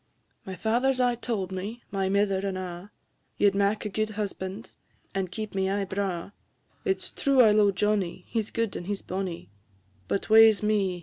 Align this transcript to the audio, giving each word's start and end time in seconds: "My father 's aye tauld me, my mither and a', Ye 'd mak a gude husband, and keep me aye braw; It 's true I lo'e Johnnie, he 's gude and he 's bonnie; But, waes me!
"My 0.47 0.55
father 0.55 0.89
's 0.91 0.99
aye 0.99 1.13
tauld 1.15 1.51
me, 1.51 1.83
my 1.91 2.09
mither 2.09 2.39
and 2.39 2.57
a', 2.57 2.89
Ye 3.37 3.47
'd 3.47 3.53
mak 3.53 3.85
a 3.85 3.89
gude 3.89 4.09
husband, 4.17 4.71
and 5.13 5.29
keep 5.29 5.53
me 5.53 5.69
aye 5.69 5.85
braw; 5.85 6.31
It 6.83 6.99
's 7.03 7.11
true 7.11 7.41
I 7.41 7.51
lo'e 7.51 7.71
Johnnie, 7.71 8.25
he 8.27 8.41
's 8.41 8.49
gude 8.49 8.75
and 8.75 8.87
he 8.87 8.95
's 8.95 9.03
bonnie; 9.03 9.51
But, 10.07 10.27
waes 10.27 10.63
me! 10.63 10.99